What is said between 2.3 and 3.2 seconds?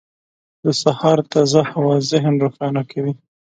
روښانه کوي.